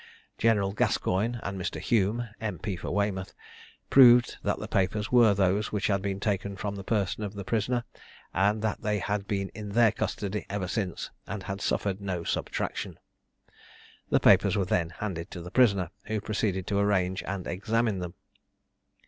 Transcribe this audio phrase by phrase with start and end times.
[0.39, 1.79] General Gascoigne and Mr.
[1.79, 2.57] Hume (M.
[2.57, 2.75] P.
[2.75, 3.35] for Weymouth)
[3.91, 7.43] proved that the papers were those which had been taken from the person of the
[7.43, 7.83] prisoner,
[8.33, 12.97] and that they had been in their custody ever since, and had suffered no subtraction.
[14.09, 18.15] The papers were then handed to the prisoner, who proceeded to arrange and examine them.